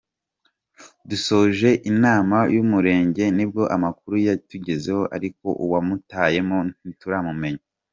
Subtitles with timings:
[1.09, 7.63] Dusoje inama y’Umurenge nibwo amakuru yatugezeho ariko uwamutayemo ntituramumenya.